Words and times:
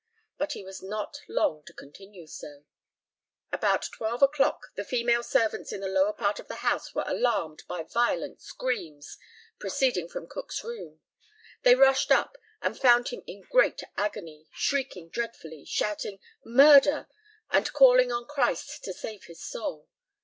But 0.39 0.53
he 0.53 0.63
was 0.63 0.81
not 0.81 1.19
long 1.27 1.61
to 1.67 1.75
continue 1.75 2.25
so. 2.25 2.65
About 3.51 3.87
twelve 3.93 4.23
o'clock 4.23 4.71
the 4.73 4.83
female 4.83 5.21
servants 5.21 5.71
in 5.71 5.79
the 5.81 5.87
lower 5.87 6.11
part 6.11 6.39
of 6.39 6.47
the 6.47 6.65
house 6.65 6.95
were 6.95 7.03
alarmed 7.05 7.61
by 7.67 7.83
violent 7.83 8.41
screams, 8.41 9.19
proceeding 9.59 10.09
from 10.09 10.25
Cook's 10.27 10.63
room. 10.63 11.01
They 11.61 11.75
rushed 11.75 12.09
up, 12.11 12.35
and 12.63 12.75
found 12.79 13.09
him 13.09 13.21
in 13.27 13.41
great 13.51 13.81
agony, 13.95 14.47
shrieking 14.53 15.09
dreadfully, 15.09 15.65
shouting 15.65 16.19
"Murder!" 16.43 17.07
and 17.51 17.71
calling 17.71 18.11
on 18.11 18.25
Christ 18.25 18.83
to 18.85 18.93
save 18.93 19.25
his 19.25 19.43
soul. 19.45 19.87